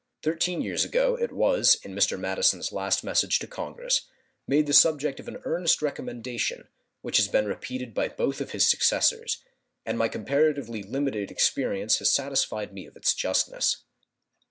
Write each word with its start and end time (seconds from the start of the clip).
Thirteen 0.23 0.63
years 0.63 0.83
ago 0.83 1.15
it 1.15 1.31
was, 1.31 1.75
in 1.83 1.93
Mr. 1.93 2.19
Madison's 2.19 2.71
last 2.71 3.03
message 3.03 3.37
to 3.37 3.45
Congress, 3.45 4.07
made 4.47 4.65
the 4.65 4.73
subject 4.73 5.19
of 5.19 5.27
an 5.27 5.39
earnest 5.45 5.79
recommendation, 5.79 6.67
which 7.03 7.17
has 7.17 7.27
been 7.27 7.45
repeated 7.45 7.93
by 7.93 8.07
both 8.09 8.41
of 8.41 8.49
his 8.49 8.67
successors; 8.67 9.43
and 9.85 9.99
my 9.99 10.07
comparatively 10.07 10.81
limited 10.81 11.29
experience 11.29 11.99
has 11.99 12.11
satisfied 12.11 12.73
me 12.73 12.87
of 12.87 12.95
its 12.97 13.13
justness. 13.13 13.83